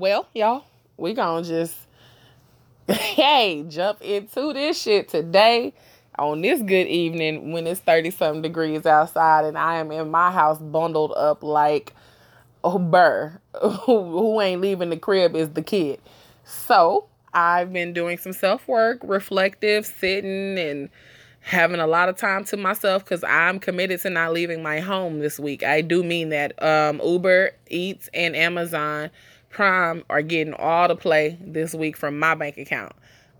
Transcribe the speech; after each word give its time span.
well, 0.00 0.26
y'all, 0.34 0.64
we 0.96 1.12
gonna 1.14 1.44
just 1.44 1.74
hey 3.14 3.64
jump 3.68 4.02
into 4.02 4.52
this 4.52 4.80
shit 4.80 5.08
today 5.08 5.72
on 6.18 6.40
this 6.40 6.60
good 6.60 6.88
evening 6.88 7.52
when 7.52 7.64
it's 7.66 7.80
30 7.80 8.10
something 8.10 8.42
degrees 8.42 8.84
outside 8.84 9.44
and 9.44 9.56
I 9.56 9.76
am 9.76 9.92
in 9.92 10.10
my 10.10 10.32
house 10.32 10.58
bundled 10.58 11.12
up 11.16 11.44
like 11.44 11.94
a 12.64 12.78
burr. 12.78 13.40
Who 13.84 14.40
ain't 14.40 14.60
leaving 14.60 14.90
the 14.90 14.96
crib 14.96 15.36
is 15.36 15.50
the 15.50 15.62
kid. 15.62 16.00
So 16.44 17.06
I've 17.32 17.72
been 17.72 17.92
doing 17.92 18.18
some 18.18 18.32
self 18.32 18.66
work, 18.66 18.98
reflective, 19.04 19.86
sitting 19.86 20.58
and 20.58 20.88
having 21.42 21.80
a 21.80 21.86
lot 21.86 22.08
of 22.08 22.16
time 22.16 22.44
to 22.46 22.56
myself 22.56 23.04
because 23.04 23.22
I'm 23.24 23.60
committed 23.60 24.00
to 24.00 24.10
not 24.10 24.32
leaving 24.32 24.62
my 24.62 24.80
home 24.80 25.20
this 25.20 25.38
week. 25.38 25.62
I 25.62 25.80
do 25.80 26.02
mean 26.02 26.30
that. 26.30 26.60
Um, 26.62 27.00
Uber 27.04 27.52
Eats 27.68 28.10
and 28.12 28.34
Amazon 28.34 29.10
Prime 29.50 30.04
are 30.08 30.22
getting 30.22 30.54
all 30.54 30.88
the 30.88 30.96
play 30.96 31.36
this 31.40 31.74
week 31.74 31.96
from 31.96 32.18
my 32.18 32.34
bank 32.34 32.56
account. 32.56 32.92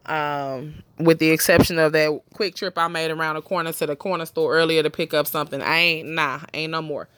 Um, 0.06 0.82
with 0.98 1.18
the 1.18 1.30
exception 1.30 1.78
of 1.78 1.92
that 1.92 2.20
quick 2.34 2.56
trip 2.56 2.76
I 2.76 2.88
made 2.88 3.10
around 3.10 3.36
the 3.36 3.42
corner 3.42 3.72
to 3.72 3.86
the 3.86 3.94
corner 3.96 4.26
store 4.26 4.54
earlier 4.54 4.82
to 4.82 4.90
pick 4.90 5.14
up 5.14 5.26
something. 5.26 5.62
I 5.62 5.76
ain't 5.78 6.08
nah, 6.08 6.40
ain't 6.52 6.72
no 6.72 6.82
more. 6.82 7.08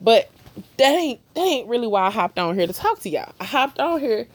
But 0.00 0.30
that 0.78 0.92
ain't 0.92 1.20
that 1.34 1.40
ain't 1.40 1.68
really 1.68 1.86
why 1.86 2.06
I 2.06 2.10
hopped 2.10 2.38
on 2.38 2.56
here 2.56 2.66
to 2.66 2.72
talk 2.72 2.98
to 3.00 3.08
y'all. 3.08 3.32
I 3.40 3.44
hopped 3.44 3.78
on 3.78 4.00
here, 4.00 4.26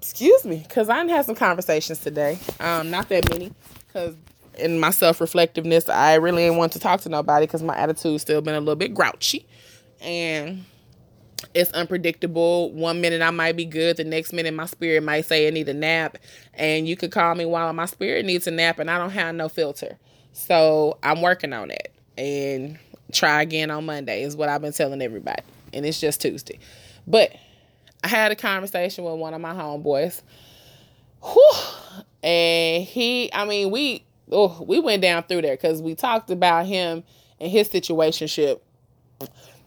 excuse 0.00 0.44
me, 0.44 0.64
because 0.66 0.88
I 0.88 1.04
had 1.04 1.24
some 1.24 1.34
conversations 1.34 1.98
today. 1.98 2.38
Um, 2.60 2.90
not 2.90 3.08
that 3.08 3.28
many, 3.30 3.52
because 3.86 4.14
in 4.58 4.78
my 4.78 4.90
self 4.90 5.20
reflectiveness, 5.20 5.88
I 5.88 6.14
really 6.14 6.44
didn't 6.44 6.58
want 6.58 6.72
to 6.72 6.78
talk 6.78 7.00
to 7.02 7.08
nobody 7.08 7.46
because 7.46 7.62
my 7.62 7.76
attitude 7.76 8.20
still 8.20 8.40
been 8.40 8.54
a 8.54 8.60
little 8.60 8.76
bit 8.76 8.94
grouchy, 8.94 9.46
and 10.00 10.64
it's 11.54 11.70
unpredictable. 11.72 12.72
One 12.72 13.00
minute 13.00 13.22
I 13.22 13.30
might 13.30 13.56
be 13.56 13.64
good, 13.64 13.96
the 13.96 14.04
next 14.04 14.32
minute 14.32 14.54
my 14.54 14.66
spirit 14.66 15.02
might 15.02 15.24
say 15.24 15.46
I 15.46 15.50
need 15.50 15.68
a 15.68 15.74
nap, 15.74 16.18
and 16.54 16.88
you 16.88 16.96
could 16.96 17.12
call 17.12 17.34
me 17.34 17.44
while 17.44 17.72
my 17.72 17.86
spirit 17.86 18.24
needs 18.24 18.46
a 18.46 18.50
nap, 18.50 18.78
and 18.78 18.90
I 18.90 18.98
don't 18.98 19.10
have 19.10 19.34
no 19.34 19.48
filter. 19.48 19.98
So 20.32 20.98
I'm 21.02 21.22
working 21.22 21.52
on 21.52 21.70
it, 21.70 21.92
and 22.16 22.78
try 23.12 23.42
again 23.42 23.70
on 23.70 23.86
Monday 23.86 24.22
is 24.22 24.36
what 24.36 24.48
I've 24.48 24.60
been 24.60 24.72
telling 24.72 25.02
everybody, 25.02 25.42
and 25.72 25.86
it's 25.86 26.00
just 26.00 26.20
Tuesday. 26.20 26.58
But 27.06 27.32
I 28.04 28.08
had 28.08 28.32
a 28.32 28.36
conversation 28.36 29.04
with 29.04 29.14
one 29.14 29.34
of 29.34 29.40
my 29.40 29.52
homeboys, 29.52 30.22
whew, 31.22 32.04
and 32.22 32.84
he, 32.84 33.32
I 33.32 33.44
mean, 33.44 33.70
we, 33.70 34.04
oh, 34.30 34.62
we 34.66 34.80
went 34.80 35.02
down 35.02 35.22
through 35.24 35.42
there 35.42 35.56
because 35.56 35.80
we 35.80 35.94
talked 35.94 36.30
about 36.30 36.66
him 36.66 37.02
and 37.40 37.50
his 37.50 37.68
situationship 37.68 38.60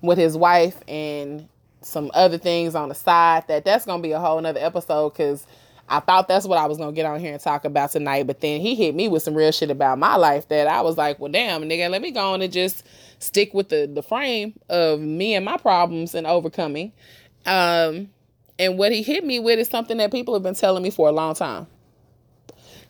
with 0.02 0.17
his 0.17 0.38
wife 0.38 0.77
and 0.88 1.47
some 1.81 2.11
other 2.13 2.37
things 2.37 2.75
on 2.75 2.89
the 2.89 2.95
side 2.95 3.47
that 3.47 3.65
that's 3.65 3.85
gonna 3.85 4.01
be 4.01 4.11
a 4.11 4.19
whole 4.19 4.39
nother 4.39 4.59
episode 4.59 5.11
because 5.11 5.45
I 5.89 5.99
thought 5.99 6.27
that's 6.27 6.45
what 6.45 6.57
I 6.57 6.67
was 6.67 6.77
gonna 6.77 6.93
get 6.93 7.05
on 7.05 7.19
here 7.19 7.33
and 7.33 7.41
talk 7.41 7.65
about 7.65 7.91
tonight, 7.91 8.27
but 8.27 8.39
then 8.39 8.61
he 8.61 8.75
hit 8.75 8.95
me 8.95 9.07
with 9.07 9.23
some 9.23 9.33
real 9.33 9.51
shit 9.51 9.69
about 9.69 9.97
my 9.99 10.15
life 10.15 10.47
that 10.47 10.67
I 10.67 10.81
was 10.81 10.97
like, 10.97 11.19
well, 11.19 11.31
damn, 11.31 11.63
nigga, 11.63 11.89
let 11.89 12.02
me 12.02 12.11
go 12.11 12.33
on 12.33 12.41
and 12.41 12.53
just 12.53 12.86
stick 13.20 13.53
with 13.53 13.70
the 13.70 13.89
the 13.93 14.02
frame 14.02 14.53
of 14.70 14.99
me 14.99 15.36
and 15.36 15.43
my 15.43 15.58
problems 15.58 16.15
and 16.15 16.25
overcoming. 16.25 16.93
Um, 17.45 18.09
and 18.59 18.77
what 18.77 18.91
he 18.91 19.02
hit 19.02 19.25
me 19.25 19.39
with 19.39 19.59
is 19.59 19.67
something 19.67 19.97
that 19.97 20.11
people 20.11 20.33
have 20.36 20.43
been 20.43 20.55
telling 20.55 20.83
me 20.83 20.91
for 20.91 21.09
a 21.09 21.11
long 21.11 21.33
time. 21.33 21.67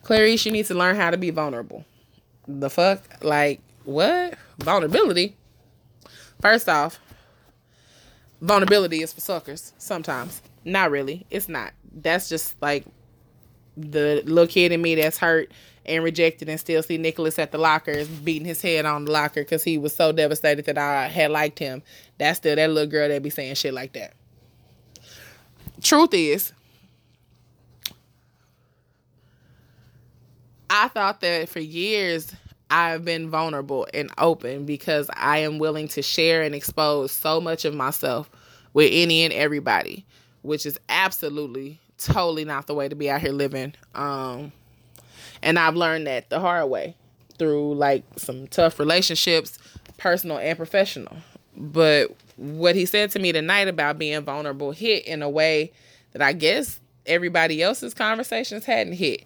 Clarice, 0.02 0.44
you 0.44 0.52
need 0.52 0.66
to 0.66 0.74
learn 0.74 0.96
how 0.96 1.10
to 1.10 1.16
be 1.16 1.30
vulnerable. 1.30 1.84
The 2.46 2.68
fuck, 2.68 3.00
like 3.22 3.60
what? 3.84 4.34
Vulnerability. 4.58 5.36
First 6.40 6.68
off, 6.68 7.00
vulnerability 8.42 9.02
is 9.02 9.12
for 9.12 9.20
suckers 9.20 9.72
sometimes. 9.78 10.42
Not 10.64 10.90
really. 10.90 11.24
It's 11.30 11.48
not. 11.48 11.72
That's 11.94 12.28
just 12.28 12.60
like 12.60 12.84
the 13.76 14.22
little 14.26 14.46
kid 14.46 14.72
in 14.72 14.82
me 14.82 14.96
that's 14.96 15.16
hurt 15.16 15.50
and 15.86 16.04
rejected 16.04 16.48
and 16.48 16.60
still 16.60 16.82
see 16.82 16.98
Nicholas 16.98 17.38
at 17.38 17.50
the 17.52 17.58
lockers 17.58 18.06
beating 18.08 18.46
his 18.46 18.60
head 18.60 18.84
on 18.84 19.06
the 19.06 19.10
locker 19.10 19.42
because 19.42 19.64
he 19.64 19.78
was 19.78 19.94
so 19.94 20.12
devastated 20.12 20.66
that 20.66 20.78
I 20.78 21.08
had 21.08 21.30
liked 21.30 21.58
him. 21.58 21.82
That's 22.18 22.38
still 22.38 22.54
that 22.54 22.70
little 22.70 22.90
girl 22.90 23.08
that 23.08 23.22
be 23.22 23.30
saying 23.30 23.54
shit 23.54 23.72
like 23.74 23.92
that. 23.94 24.14
Truth 25.80 26.14
is, 26.14 26.52
I 30.70 30.88
thought 30.88 31.20
that 31.20 31.48
for 31.48 31.60
years 31.60 32.32
I've 32.72 33.04
been 33.04 33.28
vulnerable 33.28 33.86
and 33.92 34.10
open 34.16 34.64
because 34.64 35.10
I 35.14 35.38
am 35.38 35.58
willing 35.58 35.88
to 35.88 36.00
share 36.00 36.40
and 36.42 36.54
expose 36.54 37.12
so 37.12 37.38
much 37.38 37.66
of 37.66 37.74
myself 37.74 38.30
with 38.72 38.88
any 38.90 39.24
and 39.24 39.32
everybody, 39.34 40.06
which 40.40 40.64
is 40.64 40.80
absolutely 40.88 41.80
totally 41.98 42.46
not 42.46 42.66
the 42.66 42.74
way 42.74 42.88
to 42.88 42.94
be 42.94 43.10
out 43.10 43.20
here 43.20 43.32
living. 43.32 43.74
Um, 43.94 44.52
and 45.42 45.58
I've 45.58 45.76
learned 45.76 46.06
that 46.06 46.30
the 46.30 46.40
hard 46.40 46.70
way 46.70 46.96
through 47.38 47.74
like 47.74 48.04
some 48.16 48.46
tough 48.46 48.78
relationships, 48.78 49.58
personal 49.98 50.38
and 50.38 50.56
professional. 50.56 51.18
But 51.54 52.16
what 52.36 52.74
he 52.74 52.86
said 52.86 53.10
to 53.10 53.18
me 53.18 53.32
tonight 53.32 53.68
about 53.68 53.98
being 53.98 54.22
vulnerable 54.22 54.72
hit 54.72 55.04
in 55.04 55.20
a 55.20 55.28
way 55.28 55.72
that 56.12 56.22
I 56.22 56.32
guess 56.32 56.80
everybody 57.04 57.62
else's 57.62 57.92
conversations 57.92 58.64
hadn't 58.64 58.94
hit. 58.94 59.24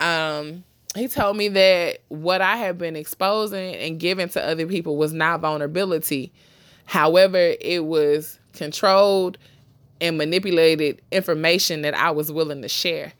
Um, 0.00 0.64
he 0.94 1.08
told 1.08 1.36
me 1.36 1.48
that 1.48 2.02
what 2.08 2.40
I 2.40 2.56
had 2.56 2.78
been 2.78 2.96
exposing 2.96 3.74
and 3.76 3.98
giving 3.98 4.28
to 4.30 4.44
other 4.44 4.66
people 4.66 4.96
was 4.96 5.12
not 5.12 5.40
vulnerability. 5.40 6.32
However, 6.84 7.54
it 7.60 7.84
was 7.84 8.38
controlled 8.52 9.38
and 10.00 10.18
manipulated 10.18 11.00
information 11.10 11.82
that 11.82 11.94
I 11.94 12.10
was 12.10 12.30
willing 12.30 12.62
to 12.62 12.68
share. 12.68 13.12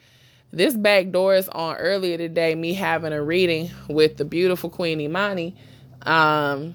This 0.50 0.76
back 0.76 1.10
door 1.10 1.34
is 1.34 1.48
on 1.48 1.76
earlier 1.76 2.18
today, 2.18 2.54
me 2.54 2.74
having 2.74 3.12
a 3.12 3.22
reading 3.22 3.70
with 3.88 4.18
the 4.18 4.24
beautiful 4.24 4.68
Queen 4.68 5.00
Imani. 5.00 5.56
Um, 6.02 6.74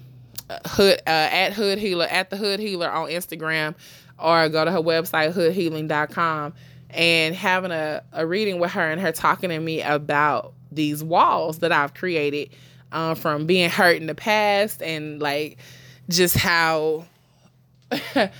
hood 0.66 0.98
uh, 1.06 1.10
at 1.10 1.52
hood 1.52 1.78
healer 1.78 2.06
at 2.06 2.30
the 2.30 2.36
hood 2.36 2.60
healer 2.60 2.90
on 2.90 3.08
instagram 3.08 3.74
or 4.18 4.48
go 4.48 4.64
to 4.64 4.72
her 4.72 4.80
website 4.80 5.32
hoodhealing.com 5.32 6.54
and 6.90 7.34
having 7.34 7.70
a, 7.70 8.02
a 8.12 8.26
reading 8.26 8.58
with 8.58 8.70
her 8.72 8.90
and 8.90 9.00
her 9.00 9.12
talking 9.12 9.50
to 9.50 9.58
me 9.58 9.82
about 9.82 10.54
these 10.70 11.02
walls 11.02 11.58
that 11.58 11.72
I've 11.72 11.94
created 11.94 12.50
um, 12.92 13.14
from 13.14 13.46
being 13.46 13.70
hurt 13.70 13.96
in 13.96 14.06
the 14.06 14.14
past 14.14 14.82
and 14.82 15.20
like 15.20 15.58
just 16.08 16.36
how 16.36 17.04
I 17.90 18.30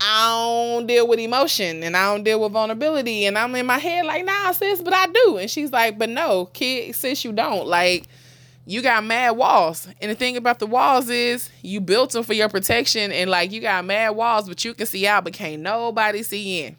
don't 0.00 0.86
deal 0.86 1.08
with 1.08 1.18
emotion 1.18 1.82
and 1.82 1.96
I 1.96 2.12
don't 2.12 2.24
deal 2.24 2.40
with 2.40 2.52
vulnerability. 2.52 3.24
And 3.24 3.38
I'm 3.38 3.54
in 3.54 3.66
my 3.66 3.78
head 3.78 4.04
like 4.04 4.24
nah 4.24 4.52
sis 4.52 4.82
but 4.82 4.92
I 4.92 5.06
do. 5.06 5.38
And 5.38 5.50
she's 5.50 5.72
like 5.72 5.98
but 5.98 6.10
no 6.10 6.46
kid 6.46 6.94
sis 6.94 7.24
you 7.24 7.32
don't. 7.32 7.66
Like 7.66 8.06
you 8.66 8.82
got 8.82 9.04
mad 9.04 9.30
walls. 9.30 9.88
And 10.00 10.10
the 10.10 10.14
thing 10.14 10.36
about 10.36 10.58
the 10.58 10.66
walls 10.66 11.08
is 11.08 11.50
you 11.62 11.80
built 11.80 12.12
them 12.12 12.24
for 12.24 12.34
your 12.34 12.50
protection. 12.50 13.10
And 13.12 13.30
like 13.30 13.52
you 13.52 13.62
got 13.62 13.84
mad 13.86 14.10
walls 14.10 14.48
but 14.48 14.62
you 14.64 14.74
can 14.74 14.86
see 14.86 15.06
out 15.06 15.24
but 15.24 15.32
can't 15.32 15.62
nobody 15.62 16.22
see 16.22 16.64
in 16.64 16.76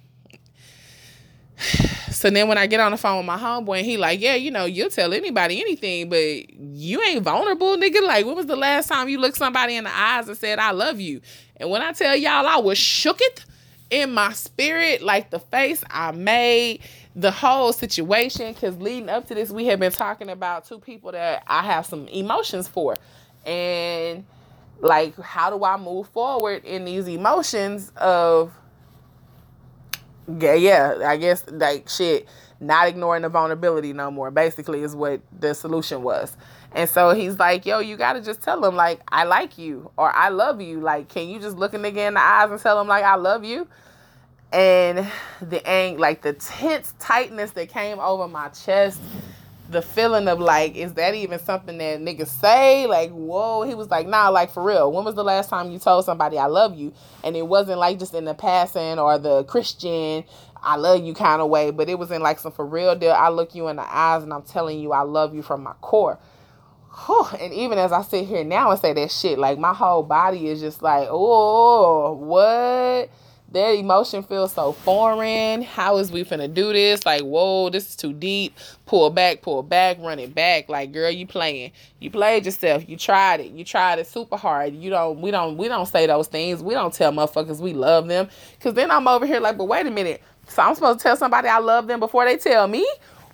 so 2.12 2.30
then 2.30 2.48
when 2.48 2.57
I 2.57 2.68
get 2.68 2.80
on 2.80 2.92
the 2.92 2.98
phone 2.98 3.18
with 3.18 3.25
my 3.25 3.38
homeboy 3.38 3.77
and 3.80 3.86
he 3.86 3.98
like, 3.98 4.21
yeah, 4.21 4.36
you 4.36 4.51
know, 4.51 4.65
you'll 4.65 4.89
tell 4.89 5.13
anybody 5.13 5.59
anything, 5.62 6.09
but 6.09 6.50
you 6.54 7.01
ain't 7.04 7.24
vulnerable, 7.24 7.75
nigga. 7.77 8.06
Like, 8.06 8.25
when 8.25 8.36
was 8.36 8.45
the 8.45 8.56
last 8.56 8.88
time 8.88 9.09
you 9.09 9.19
looked 9.19 9.38
somebody 9.38 9.75
in 9.75 9.83
the 9.83 9.95
eyes 9.95 10.27
and 10.27 10.38
said, 10.38 10.59
I 10.59 10.71
love 10.71 11.00
you? 11.00 11.21
And 11.57 11.69
when 11.69 11.81
I 11.81 11.92
tell 11.92 12.15
y'all 12.15 12.45
I 12.45 12.57
was 12.57 12.77
shook 12.77 13.19
it 13.21 13.45
in 13.89 14.13
my 14.13 14.33
spirit, 14.33 15.01
like 15.01 15.30
the 15.30 15.39
face 15.39 15.83
I 15.89 16.12
made, 16.12 16.81
the 17.15 17.31
whole 17.31 17.74
situation, 17.74 18.53
because 18.53 18.77
leading 18.77 19.10
up 19.10 19.27
to 19.27 19.36
this, 19.36 19.50
we 19.50 19.65
have 19.68 19.80
been 19.80 19.92
talking 19.92 20.30
about 20.30 20.65
two 20.65 20.80
people 20.80 21.12
that 21.13 21.44
I 21.48 21.63
have 21.63 21.86
some 21.86 22.07
emotions 22.10 22.68
for. 22.68 22.98
And 23.45 24.25
like, 24.80 25.18
how 25.19 25.50
do 25.50 25.63
I 25.63 25.77
move 25.77 26.10
forward 26.10 26.63
in 26.65 26.86
these 26.86 27.07
emotions 27.07 27.92
of 27.95 28.53
yeah, 30.39 30.53
yeah, 30.53 30.97
I 31.06 31.18
guess 31.18 31.44
like 31.50 31.89
shit, 31.89 32.27
not 32.59 32.88
ignoring 32.88 33.21
the 33.21 33.29
vulnerability 33.29 33.94
no 33.94 34.12
more. 34.12 34.31
Basically, 34.31 34.81
is 34.81 34.95
what 34.95 35.21
the 35.39 35.53
solution 35.53 36.03
was. 36.03 36.35
And 36.74 36.89
so 36.89 37.12
he's 37.12 37.39
like, 37.39 37.65
yo, 37.65 37.79
you 37.79 37.97
gotta 37.97 38.21
just 38.21 38.41
tell 38.41 38.63
him 38.63 38.75
like 38.75 39.01
I 39.07 39.24
like 39.24 39.57
you 39.57 39.91
or 39.97 40.13
I 40.13 40.29
love 40.29 40.62
you. 40.62 40.79
Like, 40.79 41.09
can 41.09 41.29
you 41.29 41.39
just 41.39 41.57
look 41.57 41.74
a 41.74 41.77
nigga 41.77 42.07
in 42.07 42.13
the 42.15 42.19
eyes 42.19 42.51
and 42.51 42.59
tell 42.59 42.79
him 42.79 42.88
like 42.88 43.03
I 43.03 43.15
love 43.15 43.44
you? 43.44 43.68
and 44.53 45.12
the 45.41 45.65
ang 45.68 45.97
like 45.97 46.21
the 46.21 46.33
tense 46.33 46.94
tightness 47.00 47.51
that 47.51 47.69
came 47.69 48.00
over 48.00 48.27
my 48.27 48.47
chest 48.50 49.00
the 49.69 49.81
feeling 49.81 50.28
of 50.28 50.40
like, 50.40 50.75
is 50.75 50.94
that 50.94 51.16
even 51.16 51.40
something 51.40 51.78
that 51.78 52.00
niggas 52.00 52.28
say? 52.28 52.88
Like, 52.88 53.12
whoa. 53.12 53.64
He 53.64 53.75
was 53.75 53.90
like, 53.90 54.08
nah, 54.08 54.30
like 54.30 54.52
for 54.52 54.64
real. 54.64 54.92
When 54.92 55.04
was 55.06 55.16
the 55.16 55.24
last 55.24 55.50
time 55.50 55.72
you 55.72 55.80
told 55.80 56.06
somebody 56.06 56.38
I 56.38 56.46
love 56.46 56.75
you? 56.78 56.94
And 57.24 57.36
it 57.36 57.48
wasn't 57.48 57.80
like 57.80 58.00
just 58.00 58.14
in 58.14 58.25
the 58.25 58.34
passing 58.34 59.00
or 59.00 59.18
the 59.18 59.44
Christian, 59.44 60.24
I 60.64 60.75
love 60.75 61.04
you 61.04 61.14
kind 61.14 61.42
of 61.42 61.50
way, 61.50 61.72
but 61.72 61.90
it 61.90 62.00
was 62.00 62.12
in 62.12 62.22
like 62.22 62.40
some 62.40 62.52
for 62.52 62.66
real 62.66 62.96
deal. 62.96 63.12
I 63.12 63.30
look 63.30 63.56
you 63.56 63.68
in 63.68 63.75
the 63.75 63.96
eyes 63.96 64.24
and 64.24 64.34
I'm 64.34 64.44
telling 64.44 64.80
you 64.80 64.92
I 64.92 65.02
love 65.02 65.36
you 65.36 65.42
from 65.42 65.64
my 65.64 65.74
core. 65.81 66.20
Whew. 67.06 67.28
And 67.40 67.54
even 67.54 67.78
as 67.78 67.92
I 67.92 68.02
sit 68.02 68.25
here 68.25 68.44
now 68.44 68.72
and 68.72 68.80
say 68.80 68.94
that 68.94 69.12
shit, 69.12 69.38
like 69.38 69.60
my 69.60 69.74
whole 69.74 70.04
body 70.04 70.48
is 70.48 70.60
just 70.60 70.81
like, 70.81 71.08
oh, 71.12 72.13
what? 72.13 73.10
That 73.52 73.72
emotion 73.72 74.24
feels 74.24 74.54
so 74.54 74.74
foreign. 74.74 75.62
How 75.64 75.98
is 75.98 76.12
we 76.12 76.24
finna 76.26 76.54
do 76.54 76.74
this? 76.74 77.06
Like, 77.06 77.22
whoa, 77.24 77.70
this 77.70 77.90
is 77.90 77.96
too 77.96 78.14
deep. 78.14 78.58
Pull 78.86 79.10
back, 79.12 79.42
pull 79.42 79.64
back, 79.64 79.98
run 80.02 80.20
it 80.20 80.36
back. 80.36 80.70
Like, 80.70 80.92
girl, 80.92 81.12
you 81.12 81.28
playing. 81.28 81.72
You 82.00 82.12
played 82.12 82.46
yourself. 82.46 82.88
You 82.90 82.98
tried 82.98 83.40
it. 83.42 83.52
You 83.52 83.66
tried 83.66 84.00
it 84.00 84.08
super 84.08 84.38
hard. 84.38 84.76
You 84.76 84.90
don't 84.92 85.22
we 85.22 85.32
don't 85.32 85.58
we 85.58 85.70
don't 85.70 85.88
say 85.88 86.08
those 86.08 86.28
things. 86.28 86.62
We 86.64 86.74
don't 86.76 86.94
tell 86.94 87.12
motherfuckers 87.14 87.60
we 87.62 87.74
love 87.74 88.08
them. 88.08 88.30
Cause 88.60 88.74
then 88.74 88.92
I'm 88.92 89.08
over 89.08 89.26
here 89.26 89.40
like, 89.40 89.58
but 89.58 89.66
wait 89.66 89.88
a 89.88 89.92
minute. 89.92 90.22
So 90.50 90.62
I'm 90.64 90.76
supposed 90.76 91.00
to 91.00 91.04
tell 91.04 91.18
somebody 91.18 91.48
I 91.50 91.60
love 91.60 91.88
them 91.88 92.02
before 92.02 92.26
they 92.26 92.38
tell 92.38 92.68
me? 92.68 92.88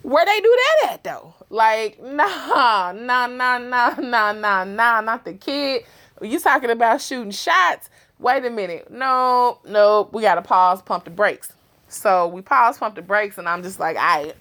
Where 0.04 0.26
they 0.26 0.42
do 0.42 0.58
that 0.82 0.94
at 0.94 1.04
though? 1.06 1.34
Like, 1.50 2.00
nah, 2.04 2.92
nah, 2.94 3.28
nah, 3.28 3.58
nah, 3.58 3.96
nah, 4.00 4.34
nah, 4.34 4.64
nah, 4.66 5.02
not 5.02 5.26
the 5.26 5.34
kid. 5.34 5.86
You 6.22 6.40
talking 6.40 6.70
about 6.72 7.02
shooting 7.02 7.32
shots? 7.32 7.90
Wait 8.20 8.46
a 8.46 8.50
minute, 8.50 8.92
no, 8.92 9.60
no, 9.68 10.10
we 10.12 10.22
gotta 10.22 10.42
pause, 10.42 10.82
pump 10.82 11.06
the 11.06 11.12
brakes. 11.12 11.54
So 11.88 12.28
we 12.28 12.42
pause, 12.42 12.78
pump 12.78 12.96
the 12.96 13.02
brakes, 13.02 13.38
and 13.38 13.48
I'm 13.48 13.64
just 13.64 13.80
like, 13.80 13.98
I. 13.98 14.24
Right. 14.24 14.36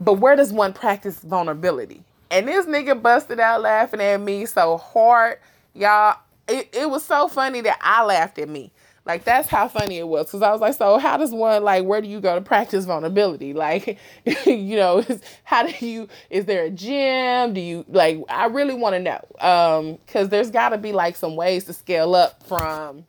But 0.00 0.14
where 0.14 0.34
does 0.36 0.52
one 0.52 0.72
practice 0.72 1.20
vulnerability? 1.20 2.02
And 2.30 2.48
this 2.48 2.66
nigga 2.66 3.00
busted 3.00 3.38
out 3.38 3.60
laughing 3.60 4.00
at 4.00 4.20
me 4.20 4.46
so 4.46 4.78
hard, 4.78 5.38
y'all. 5.74 6.18
It, 6.48 6.70
it 6.72 6.90
was 6.90 7.04
so 7.04 7.28
funny 7.28 7.60
that 7.60 7.78
I 7.80 8.04
laughed 8.04 8.38
at 8.38 8.48
me. 8.48 8.72
Like 9.04 9.24
that's 9.24 9.48
how 9.48 9.66
funny 9.66 9.98
it 9.98 10.06
was 10.06 10.26
because 10.26 10.42
I 10.42 10.52
was 10.52 10.60
like, 10.60 10.74
so 10.74 10.98
how 10.98 11.16
does 11.16 11.32
one 11.32 11.64
like 11.64 11.84
where 11.84 12.00
do 12.00 12.06
you 12.06 12.20
go 12.20 12.36
to 12.36 12.40
practice 12.40 12.84
vulnerability? 12.84 13.52
Like, 13.62 13.98
you 14.44 14.76
know, 14.76 15.04
how 15.44 15.64
do 15.64 15.86
you? 15.86 16.08
Is 16.30 16.46
there 16.46 16.64
a 16.64 16.70
gym? 16.70 17.54
Do 17.54 17.60
you 17.60 17.84
like? 17.88 18.18
I 18.28 18.46
really 18.46 18.74
want 18.74 18.94
to 18.94 19.00
know 19.00 19.20
um 19.40 19.98
because 20.04 20.28
there's 20.30 20.50
got 20.50 20.70
to 20.70 20.78
be 20.78 20.92
like 20.92 21.14
some 21.16 21.36
ways 21.36 21.64
to 21.64 21.72
scale 21.72 22.14
up 22.14 22.42
from. 22.44 23.04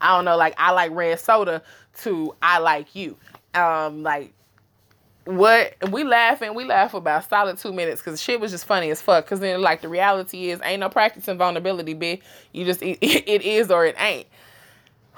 I 0.00 0.16
don't 0.16 0.24
know, 0.24 0.36
like 0.36 0.54
I 0.56 0.70
like 0.70 0.92
red 0.92 1.18
soda 1.18 1.62
to 2.02 2.34
I 2.40 2.58
like 2.58 2.94
you. 2.94 3.16
Um, 3.54 4.02
like 4.02 4.32
what 5.24 5.74
we 5.90 6.04
laughing, 6.04 6.54
we 6.54 6.64
laugh 6.64 6.94
about 6.94 7.28
solid 7.28 7.58
two 7.58 7.72
minutes 7.72 8.00
because 8.00 8.22
shit 8.22 8.40
was 8.40 8.50
just 8.50 8.64
funny 8.64 8.90
as 8.90 9.02
fuck. 9.02 9.26
Cause 9.26 9.40
then 9.40 9.60
like 9.60 9.82
the 9.82 9.88
reality 9.88 10.50
is 10.50 10.60
ain't 10.62 10.80
no 10.80 10.88
practicing 10.88 11.36
vulnerability, 11.36 11.94
bitch. 11.94 12.20
You 12.52 12.64
just 12.64 12.82
it, 12.82 12.98
it 13.02 13.42
is 13.42 13.70
or 13.70 13.84
it 13.84 13.96
ain't 13.98 14.26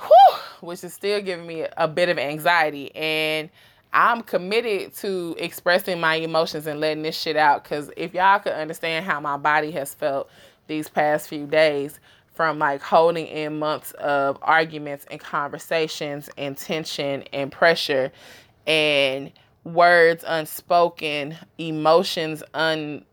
whew, 0.00 0.38
which 0.60 0.84
is 0.84 0.94
still 0.94 1.20
giving 1.20 1.46
me 1.46 1.66
a 1.76 1.88
bit 1.88 2.08
of 2.08 2.18
anxiety. 2.18 2.94
And 2.94 3.50
I'm 3.92 4.22
committed 4.22 4.94
to 4.96 5.34
expressing 5.38 6.00
my 6.00 6.16
emotions 6.16 6.66
and 6.66 6.80
letting 6.80 7.02
this 7.02 7.18
shit 7.18 7.36
out. 7.36 7.64
Because 7.64 7.90
if 7.96 8.14
y'all 8.14 8.38
could 8.38 8.52
understand 8.52 9.04
how 9.04 9.20
my 9.20 9.36
body 9.36 9.70
has 9.72 9.94
felt 9.94 10.30
these 10.66 10.88
past 10.88 11.28
few 11.28 11.46
days 11.46 11.98
from 12.32 12.58
like 12.58 12.80
holding 12.80 13.26
in 13.26 13.58
months 13.58 13.92
of 13.92 14.38
arguments 14.42 15.04
and 15.10 15.20
conversations 15.20 16.30
and 16.38 16.56
tension 16.56 17.22
and 17.32 17.50
pressure 17.50 18.12
and 18.66 19.32
words 19.64 20.24
unspoken, 20.26 21.36
emotions 21.58 22.42
un 22.54 23.04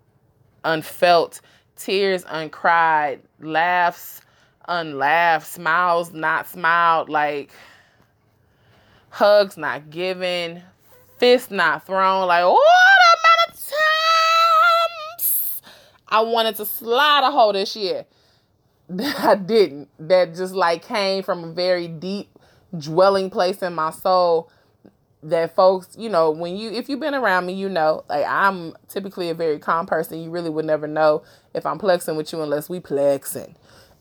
unfelt, 0.63 1.41
tears 1.75 2.25
uncried, 2.27 3.21
laughs 3.39 4.21
unlaughed, 4.67 5.45
smiles 5.45 6.13
not 6.13 6.47
smiled, 6.47 7.09
like 7.09 7.51
hugs 9.09 9.57
not 9.57 9.89
given, 9.89 10.63
fists 11.17 11.51
not 11.51 11.85
thrown. 11.85 12.27
Like, 12.27 12.43
what 12.43 12.59
amount 13.15 13.51
of 13.51 13.65
times 15.17 15.61
I 16.07 16.21
wanted 16.21 16.55
to 16.57 16.65
slide 16.65 17.27
a 17.27 17.31
hole 17.31 17.53
this 17.53 17.75
year 17.75 18.05
I 18.99 19.35
didn't. 19.35 19.89
That 19.99 20.35
just 20.35 20.53
like 20.53 20.83
came 20.83 21.23
from 21.23 21.43
a 21.43 21.53
very 21.53 21.87
deep 21.87 22.29
dwelling 22.77 23.29
place 23.29 23.61
in 23.61 23.73
my 23.73 23.91
soul 23.91 24.49
that 25.23 25.55
folks, 25.55 25.95
you 25.97 26.09
know, 26.09 26.31
when 26.31 26.55
you 26.55 26.71
if 26.71 26.87
you've 26.87 26.99
been 26.99 27.15
around 27.15 27.45
me, 27.45 27.53
you 27.53 27.69
know, 27.69 28.05
like 28.07 28.25
I'm 28.25 28.73
typically 28.87 29.29
a 29.29 29.33
very 29.33 29.59
calm 29.59 29.85
person. 29.85 30.21
You 30.21 30.29
really 30.29 30.49
would 30.49 30.65
never 30.65 30.87
know 30.87 31.23
if 31.53 31.65
I'm 31.65 31.79
plexing 31.79 32.15
with 32.15 32.31
you 32.31 32.41
unless 32.41 32.69
we 32.69 32.79
plexing. 32.79 33.55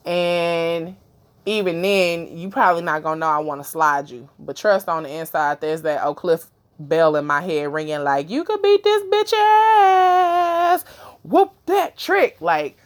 And 0.06 0.97
even 1.44 1.82
then, 1.82 2.37
you 2.37 2.49
probably 2.49 2.82
not 2.82 3.03
gonna 3.03 3.20
know 3.20 3.26
I 3.26 3.38
want 3.38 3.62
to 3.62 3.69
slide 3.69 4.08
you. 4.08 4.29
But 4.38 4.56
trust 4.56 4.88
on 4.88 5.03
the 5.03 5.11
inside, 5.11 5.61
there's 5.61 5.82
that 5.82 6.05
Oak 6.05 6.19
Cliff 6.19 6.47
bell 6.79 7.17
in 7.17 7.26
my 7.26 7.41
head 7.41 7.73
ringing 7.73 8.05
like, 8.05 8.31
you 8.31 8.44
could 8.44 8.62
beat 8.62 8.85
this 8.85 9.03
bitch 9.05 9.32
ass. 9.32 10.85
Whoop 11.23 11.53
that 11.67 11.97
trick. 11.97 12.41
Like, 12.41 12.79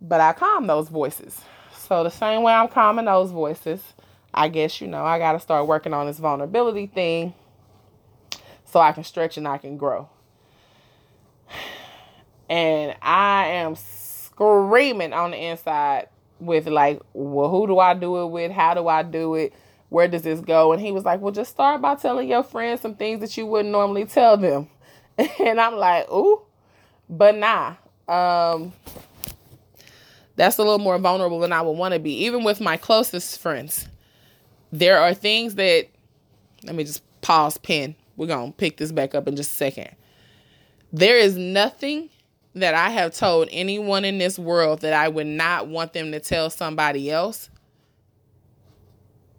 but 0.00 0.20
I 0.20 0.32
calm 0.32 0.66
those 0.66 0.88
voices. 0.88 1.40
So 1.76 2.02
the 2.02 2.10
same 2.10 2.42
way 2.42 2.52
I'm 2.52 2.68
calming 2.68 3.06
those 3.06 3.30
voices, 3.30 3.80
I 4.34 4.48
guess, 4.48 4.80
you 4.80 4.88
know, 4.88 5.04
I 5.04 5.18
got 5.18 5.32
to 5.32 5.40
start 5.40 5.66
working 5.66 5.94
on 5.94 6.06
this 6.06 6.18
vulnerability 6.18 6.86
thing 6.86 7.34
so 8.64 8.80
I 8.80 8.92
can 8.92 9.04
stretch 9.04 9.36
and 9.36 9.48
I 9.48 9.58
can 9.58 9.76
grow. 9.76 10.08
And 12.50 12.96
I 13.02 13.48
am 13.48 13.76
screaming 13.76 15.12
on 15.12 15.32
the 15.32 15.36
inside 15.36 16.08
with 16.40 16.66
like, 16.66 17.00
well, 17.12 17.48
who 17.48 17.66
do 17.66 17.78
I 17.78 17.94
do 17.94 18.22
it 18.22 18.26
with? 18.26 18.52
How 18.52 18.74
do 18.74 18.88
I 18.88 19.02
do 19.02 19.34
it? 19.34 19.52
Where 19.88 20.08
does 20.08 20.22
this 20.22 20.40
go? 20.40 20.72
And 20.72 20.82
he 20.82 20.92
was 20.92 21.04
like, 21.04 21.20
well, 21.20 21.32
just 21.32 21.50
start 21.50 21.80
by 21.80 21.94
telling 21.94 22.28
your 22.28 22.42
friends 22.42 22.80
some 22.80 22.94
things 22.94 23.20
that 23.20 23.36
you 23.36 23.46
wouldn't 23.46 23.72
normally 23.72 24.04
tell 24.04 24.36
them. 24.36 24.68
And 25.40 25.60
I'm 25.60 25.74
like, 25.74 26.08
ooh, 26.12 26.42
but 27.10 27.34
nah. 27.34 27.74
Um, 28.06 28.72
that's 30.36 30.58
a 30.58 30.62
little 30.62 30.78
more 30.78 30.96
vulnerable 30.98 31.40
than 31.40 31.52
I 31.52 31.60
would 31.60 31.72
want 31.72 31.94
to 31.94 32.00
be. 32.00 32.24
Even 32.24 32.44
with 32.44 32.60
my 32.60 32.76
closest 32.76 33.40
friends, 33.40 33.88
there 34.70 35.00
are 35.00 35.12
things 35.12 35.56
that, 35.56 35.88
let 36.62 36.76
me 36.76 36.84
just 36.84 37.02
pause, 37.20 37.58
pen. 37.58 37.96
We're 38.16 38.28
going 38.28 38.52
to 38.52 38.56
pick 38.56 38.76
this 38.76 38.92
back 38.92 39.16
up 39.16 39.26
in 39.26 39.34
just 39.34 39.50
a 39.50 39.56
second. 39.56 39.90
There 40.92 41.18
is 41.18 41.36
nothing 41.36 42.10
that 42.54 42.74
I 42.74 42.90
have 42.90 43.14
told 43.14 43.48
anyone 43.50 44.04
in 44.04 44.18
this 44.18 44.38
world 44.38 44.80
that 44.80 44.92
I 44.92 45.08
would 45.08 45.26
not 45.26 45.68
want 45.68 45.92
them 45.92 46.12
to 46.12 46.20
tell 46.20 46.50
somebody 46.50 47.10
else. 47.10 47.50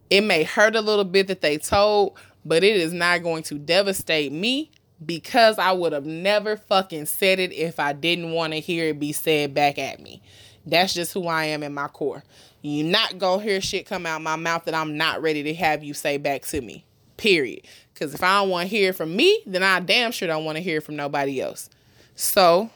It 0.10 0.22
may 0.22 0.44
hurt 0.44 0.76
a 0.76 0.82
little 0.82 1.06
bit 1.06 1.28
that 1.28 1.42
they 1.42 1.58
told, 1.58 2.18
but 2.46 2.64
it 2.64 2.76
is 2.76 2.94
not 2.94 3.24
going 3.24 3.44
to 3.44 3.56
devastate 3.56 4.32
me 4.32 4.72
because 5.06 5.60
I 5.60 5.72
would 5.72 5.94
have 5.94 6.06
never 6.06 6.58
fucking 6.58 7.06
said 7.06 7.40
it 7.40 7.54
if 7.54 7.80
I 7.80 7.94
didn't 7.94 8.32
want 8.32 8.54
to 8.54 8.60
hear 8.60 8.86
it 8.86 9.00
be 9.00 9.12
said 9.12 9.54
back 9.54 9.78
at 9.78 10.00
me. 10.00 10.22
That's 10.66 10.94
just 10.94 11.14
who 11.14 11.28
I 11.28 11.46
am 11.46 11.64
in 11.64 11.74
my 11.74 11.88
core. 11.88 12.24
You're 12.62 12.88
not 12.88 13.18
gonna 13.18 13.42
hear 13.42 13.62
shit 13.62 13.86
come 13.86 14.06
out 14.06 14.22
my 14.22 14.36
mouth 14.36 14.66
that 14.66 14.76
I'm 14.76 14.98
not 14.98 15.22
ready 15.22 15.44
to 15.44 15.54
have 15.54 15.84
you 15.84 15.94
say 15.94 16.18
back 16.18 16.42
to 16.48 16.60
me. 16.60 16.86
Period. 17.16 17.62
Because 17.94 18.14
if 18.14 18.24
I 18.24 18.40
don't 18.40 18.50
want 18.50 18.70
to 18.70 18.76
hear 18.76 18.94
from 18.94 19.16
me, 19.16 19.42
then 19.46 19.64
I 19.64 19.80
damn 19.80 20.12
sure 20.12 20.28
don't 20.28 20.46
want 20.46 20.58
to 20.58 20.64
hear 20.64 20.82
from 20.82 20.96
nobody 20.96 21.42
else. 21.42 21.70
So 22.16 22.70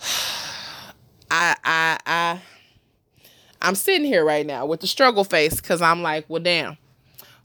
I 1.30 1.56
I 1.64 1.98
I 2.06 2.40
I'm 3.60 3.74
sitting 3.74 4.06
here 4.06 4.24
right 4.24 4.46
now 4.46 4.66
with 4.66 4.80
the 4.80 4.86
struggle 4.86 5.24
face 5.24 5.56
because 5.56 5.82
I'm 5.82 6.02
like, 6.02 6.24
well, 6.28 6.42
damn, 6.42 6.78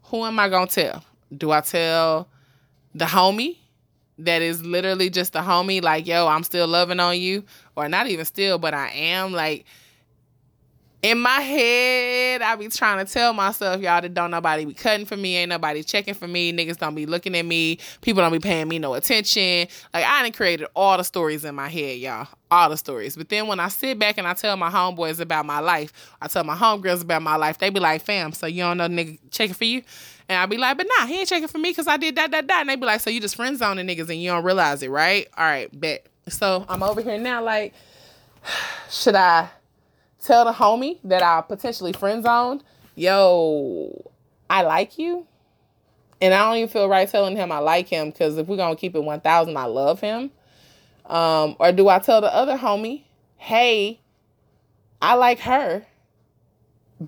who 0.04 0.26
am 0.26 0.40
I 0.40 0.50
gonna 0.50 0.68
tell? 0.68 1.04
Do 1.36 1.52
I 1.52 1.62
tell 1.62 2.28
the 2.94 3.06
homie 3.06 3.58
that 4.20 4.42
is 4.42 4.64
literally 4.64 5.10
just 5.10 5.36
a 5.36 5.40
homie, 5.40 5.82
like, 5.82 6.06
yo, 6.06 6.28
I'm 6.28 6.44
still 6.44 6.68
loving 6.68 7.00
on 7.00 7.18
you, 7.18 7.44
or 7.76 7.90
not 7.90 8.08
even 8.08 8.26
still, 8.26 8.60
but 8.60 8.74
I 8.74 8.90
am 8.90 9.34
like 9.34 9.66
in 11.04 11.20
my 11.20 11.42
head, 11.42 12.42
I 12.42 12.56
be 12.56 12.70
trying 12.70 13.06
to 13.06 13.12
tell 13.12 13.34
myself, 13.34 13.82
y'all, 13.82 14.02
that 14.02 14.14
don't 14.14 14.32
nobody 14.32 14.64
be 14.64 14.74
cutting 14.74 15.06
for 15.06 15.18
me, 15.18 15.36
ain't 15.36 15.50
nobody 15.50 15.84
checking 15.84 16.14
for 16.14 16.30
me, 16.30 16.54
niggas 16.54 16.78
don't 16.78 16.96
be 16.96 17.06
looking 17.06 17.36
at 17.36 17.46
me, 17.46 17.78
people 18.00 18.24
don't 18.24 18.32
be 18.32 18.40
paying 18.40 18.70
me 18.70 18.80
no 18.80 18.94
attention. 18.94 19.68
Like 19.94 20.06
I 20.06 20.24
done 20.24 20.32
created 20.32 20.68
all 20.74 20.96
the 20.96 21.04
stories 21.04 21.44
in 21.44 21.56
my 21.56 21.68
head, 21.68 22.00
y'all, 22.00 22.30
all 22.50 22.70
the 22.70 22.78
stories. 22.78 23.18
But 23.18 23.28
then 23.28 23.48
when 23.48 23.60
I 23.60 23.68
sit 23.68 24.00
back 24.00 24.18
and 24.18 24.26
I 24.26 24.34
tell 24.34 24.56
my 24.56 24.70
homeboys 24.70 25.20
about 25.20 25.46
my 25.46 25.60
life, 25.60 25.92
I 26.22 26.30
tell 26.30 26.46
my 26.46 26.56
homegirls 26.56 27.02
about 27.02 27.22
my 27.22 27.36
life, 27.36 27.58
they 27.58 27.70
be 27.70 27.82
like, 27.82 28.02
fam, 28.02 28.32
so 28.32 28.48
you 28.48 28.64
don't 28.64 28.78
know 28.78 28.88
nigga 28.88 29.20
checking 29.30 29.56
for 29.56 29.66
you? 29.66 29.84
And 30.30 30.38
I 30.38 30.46
be 30.46 30.56
like, 30.56 30.78
but 30.78 30.88
nah, 30.98 31.06
he 31.06 31.20
ain't 31.20 31.28
checking 31.28 31.50
for 31.50 31.58
me 31.58 31.72
because 31.72 31.88
I 31.88 31.98
did 31.98 32.16
that, 32.16 32.32
that, 32.32 32.48
that. 32.48 32.62
And 32.62 32.70
they 32.70 32.78
be 32.78 32.86
like, 32.86 33.02
so 33.02 33.10
you 33.10 33.20
just 33.20 33.36
friend 33.36 33.58
zoning 33.58 33.88
niggas 33.88 34.10
and 34.10 34.22
you 34.22 34.30
don't 34.30 34.46
realize 34.46 34.82
it, 34.82 34.90
right? 34.90 35.28
All 35.38 35.44
right, 35.44 35.68
bet. 35.78 36.08
So 36.30 36.66
I'm 36.70 36.82
over 36.82 37.02
here 37.02 37.18
now, 37.18 37.44
like, 37.44 37.74
should 38.90 39.16
I? 39.16 39.50
Tell 40.24 40.46
the 40.46 40.52
homie 40.52 41.00
that 41.04 41.22
I 41.22 41.42
potentially 41.42 41.94
friend 41.94 42.24
zoned, 42.24 42.64
yo, 42.96 44.12
I 44.50 44.62
like 44.64 44.98
you. 44.98 45.28
And 46.22 46.34
I 46.34 46.46
don't 46.46 46.58
even 46.58 46.70
feel 46.70 46.88
right 46.88 47.10
telling 47.10 47.36
him 47.36 47.52
I 47.52 47.58
like 47.60 47.90
him 47.90 48.10
because 48.10 48.38
if 48.38 48.48
we're 48.48 48.56
going 48.56 48.74
to 48.74 48.80
keep 48.80 48.96
it 48.96 49.04
1000, 49.04 49.58
I 49.58 49.66
love 49.66 50.00
him. 50.00 50.32
Um, 51.06 51.58
or 51.60 51.74
do 51.74 51.90
I 51.90 52.00
tell 52.00 52.22
the 52.22 52.34
other 52.34 52.58
homie, 52.58 53.04
hey, 53.36 54.00
I 55.02 55.16
like 55.16 55.40
her. 55.40 55.86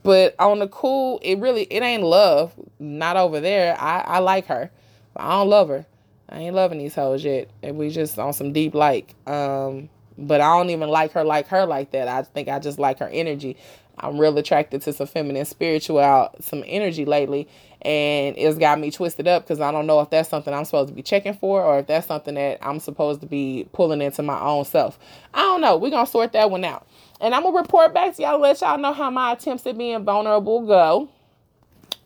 But 0.03 0.35
on 0.37 0.59
the 0.59 0.67
cool, 0.67 1.19
it 1.21 1.39
really 1.39 1.63
it 1.63 1.81
ain't 1.81 2.03
love. 2.03 2.53
Not 2.79 3.15
over 3.15 3.39
there. 3.39 3.79
I, 3.79 3.99
I 4.01 4.19
like 4.19 4.47
her. 4.47 4.69
I 5.15 5.29
don't 5.29 5.49
love 5.49 5.69
her. 5.69 5.85
I 6.27 6.39
ain't 6.39 6.55
loving 6.55 6.79
these 6.79 6.95
hoes 6.95 7.23
yet. 7.23 7.49
And 7.63 7.77
we 7.77 7.89
just 7.89 8.19
on 8.19 8.33
some 8.33 8.51
deep 8.51 8.73
like. 8.73 9.15
Um, 9.25 9.89
but 10.17 10.41
I 10.41 10.57
don't 10.57 10.69
even 10.69 10.89
like 10.89 11.11
her 11.13 11.23
like 11.23 11.47
her 11.49 11.65
like 11.65 11.91
that. 11.91 12.07
I 12.07 12.23
think 12.23 12.47
I 12.47 12.59
just 12.59 12.79
like 12.79 12.99
her 12.99 13.09
energy. 13.09 13.57
I'm 13.97 14.17
real 14.19 14.37
attracted 14.37 14.81
to 14.83 14.93
some 14.93 15.07
feminine 15.07 15.45
spiritual, 15.45 16.29
some 16.41 16.63
energy 16.65 17.05
lately, 17.05 17.47
and 17.81 18.37
it's 18.37 18.57
got 18.57 18.79
me 18.79 18.91
twisted 18.91 19.27
up 19.27 19.43
because 19.43 19.61
I 19.61 19.71
don't 19.71 19.87
know 19.87 20.01
if 20.01 20.09
that's 20.09 20.27
something 20.27 20.53
I'm 20.53 20.65
supposed 20.65 20.89
to 20.89 20.93
be 20.93 21.01
checking 21.01 21.33
for 21.33 21.63
or 21.63 21.79
if 21.79 21.87
that's 21.87 22.07
something 22.07 22.35
that 22.35 22.57
I'm 22.61 22.79
supposed 22.79 23.21
to 23.21 23.27
be 23.27 23.67
pulling 23.71 24.01
into 24.01 24.21
my 24.21 24.39
own 24.39 24.65
self. 24.65 24.99
I 25.33 25.41
don't 25.41 25.61
know. 25.61 25.77
We're 25.77 25.91
gonna 25.91 26.07
sort 26.07 26.33
that 26.33 26.51
one 26.51 26.65
out, 26.65 26.85
and 27.21 27.33
I'm 27.33 27.43
gonna 27.43 27.57
report 27.57 27.93
back 27.93 28.15
to 28.15 28.21
y'all, 28.21 28.39
let 28.39 28.59
y'all 28.61 28.77
know 28.77 28.93
how 28.93 29.09
my 29.09 29.33
attempts 29.33 29.65
at 29.65 29.77
being 29.77 30.03
vulnerable 30.03 30.65
go. 30.65 31.09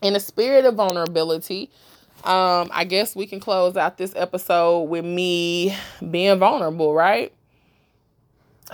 In 0.02 0.14
the 0.14 0.20
spirit 0.20 0.64
of 0.64 0.76
vulnerability, 0.76 1.70
um, 2.24 2.70
I 2.72 2.84
guess 2.84 3.14
we 3.14 3.26
can 3.26 3.38
close 3.38 3.76
out 3.76 3.98
this 3.98 4.14
episode 4.16 4.84
with 4.84 5.04
me 5.04 5.76
being 6.10 6.38
vulnerable, 6.38 6.94
right? 6.94 7.34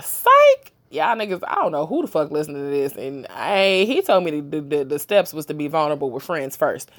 Psych 0.01 0.73
y'all 0.89 1.15
niggas, 1.15 1.43
I 1.47 1.55
don't 1.55 1.71
know 1.71 1.85
who 1.85 2.01
the 2.01 2.07
fuck 2.07 2.31
listening 2.31 2.63
to 2.63 2.69
this. 2.69 2.93
And 2.95 3.27
I, 3.27 3.83
he 3.85 4.01
told 4.01 4.23
me 4.23 4.39
the, 4.41 4.61
the, 4.61 4.83
the 4.83 4.99
steps 4.99 5.33
was 5.33 5.45
to 5.47 5.53
be 5.53 5.67
vulnerable 5.67 6.11
with 6.11 6.23
friends 6.23 6.55
first. 6.55 6.89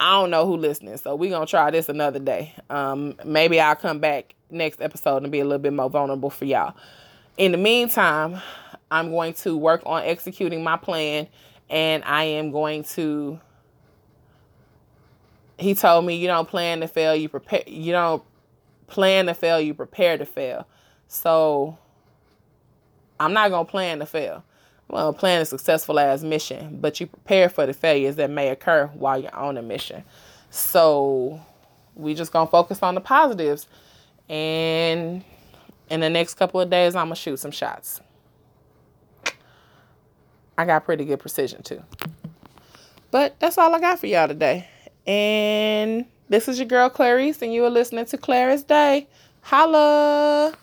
I 0.00 0.20
don't 0.20 0.30
know 0.30 0.46
who 0.46 0.56
listening, 0.56 0.96
so 0.96 1.14
we 1.14 1.28
gonna 1.28 1.46
try 1.46 1.70
this 1.70 1.88
another 1.88 2.18
day. 2.18 2.54
Um, 2.70 3.14
maybe 3.24 3.60
I'll 3.60 3.76
come 3.76 4.00
back 4.00 4.34
next 4.50 4.80
episode 4.80 5.22
and 5.22 5.30
be 5.30 5.40
a 5.40 5.44
little 5.44 5.58
bit 5.58 5.72
more 5.72 5.90
vulnerable 5.90 6.30
for 6.30 6.44
y'all. 6.44 6.74
In 7.36 7.52
the 7.52 7.58
meantime, 7.58 8.40
I'm 8.90 9.10
going 9.10 9.34
to 9.34 9.56
work 9.56 9.82
on 9.86 10.02
executing 10.02 10.62
my 10.62 10.76
plan, 10.76 11.28
and 11.70 12.02
I 12.04 12.24
am 12.24 12.50
going 12.50 12.84
to. 12.84 13.40
He 15.58 15.74
told 15.74 16.04
me 16.04 16.16
you 16.16 16.26
don't 16.26 16.48
plan 16.48 16.80
to 16.80 16.88
fail, 16.88 17.14
you 17.14 17.28
prepare. 17.28 17.62
You 17.66 17.92
don't 17.92 18.22
plan 18.88 19.26
to 19.26 19.34
fail, 19.34 19.60
you 19.60 19.74
prepare 19.74 20.18
to 20.18 20.26
fail. 20.26 20.66
So 21.06 21.78
I'm 23.20 23.32
not 23.32 23.50
gonna 23.50 23.64
plan 23.64 23.98
to 24.00 24.06
fail. 24.06 24.44
I'm 24.90 24.96
gonna 24.96 25.12
plan 25.12 25.42
a 25.42 25.44
successful 25.44 25.98
ass 25.98 26.22
mission, 26.22 26.78
but 26.80 27.00
you 27.00 27.06
prepare 27.06 27.48
for 27.48 27.66
the 27.66 27.72
failures 27.72 28.16
that 28.16 28.30
may 28.30 28.48
occur 28.48 28.86
while 28.94 29.18
you're 29.18 29.34
on 29.34 29.56
a 29.56 29.62
mission. 29.62 30.04
So 30.50 31.40
we 31.94 32.14
just 32.14 32.32
gonna 32.32 32.50
focus 32.50 32.82
on 32.82 32.94
the 32.94 33.00
positives, 33.00 33.68
and 34.28 35.24
in 35.88 36.00
the 36.00 36.10
next 36.10 36.34
couple 36.34 36.60
of 36.60 36.70
days, 36.70 36.94
I'm 36.94 37.06
gonna 37.06 37.16
shoot 37.16 37.38
some 37.38 37.50
shots. 37.50 38.00
I 40.58 40.64
got 40.64 40.84
pretty 40.84 41.04
good 41.04 41.20
precision 41.20 41.62
too. 41.62 41.82
But 43.10 43.38
that's 43.40 43.58
all 43.58 43.74
I 43.74 43.80
got 43.80 43.98
for 43.98 44.06
y'all 44.06 44.28
today. 44.28 44.68
And 45.06 46.06
this 46.28 46.48
is 46.48 46.58
your 46.58 46.68
girl 46.68 46.88
Clarice, 46.88 47.42
and 47.42 47.52
you 47.52 47.64
are 47.64 47.70
listening 47.70 48.06
to 48.06 48.18
Clarice 48.18 48.62
Day. 48.62 49.08
Holla! 49.42 50.54